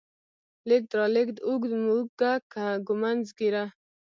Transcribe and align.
لېږد، 0.67 0.91
رالېږد، 0.99 1.37
اوږد، 1.47 1.71
موږک، 1.85 2.21
ږمنځ، 2.87 3.23
ږيره 3.37 3.65